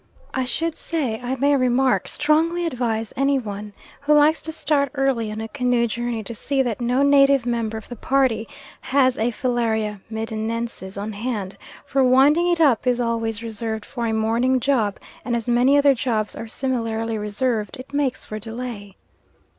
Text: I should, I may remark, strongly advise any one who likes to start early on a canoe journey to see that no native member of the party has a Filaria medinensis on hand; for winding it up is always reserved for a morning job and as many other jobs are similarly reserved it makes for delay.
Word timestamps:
I 0.33 0.45
should, 0.45 0.73
I 0.95 1.35
may 1.35 1.55
remark, 1.55 2.07
strongly 2.07 2.65
advise 2.65 3.13
any 3.15 3.37
one 3.37 3.71
who 4.01 4.13
likes 4.15 4.41
to 4.41 4.51
start 4.51 4.89
early 4.95 5.31
on 5.31 5.39
a 5.41 5.47
canoe 5.47 5.85
journey 5.85 6.23
to 6.23 6.33
see 6.33 6.63
that 6.63 6.81
no 6.81 7.03
native 7.03 7.45
member 7.45 7.77
of 7.77 7.87
the 7.87 7.95
party 7.95 8.47
has 8.79 9.15
a 9.19 9.29
Filaria 9.29 10.01
medinensis 10.09 10.97
on 10.97 11.13
hand; 11.13 11.55
for 11.85 12.03
winding 12.03 12.47
it 12.47 12.59
up 12.59 12.87
is 12.87 12.99
always 12.99 13.43
reserved 13.43 13.85
for 13.85 14.07
a 14.07 14.11
morning 14.11 14.59
job 14.59 14.97
and 15.23 15.37
as 15.37 15.47
many 15.47 15.77
other 15.77 15.93
jobs 15.93 16.35
are 16.35 16.47
similarly 16.47 17.19
reserved 17.19 17.77
it 17.77 17.93
makes 17.93 18.25
for 18.25 18.39
delay. 18.39 18.95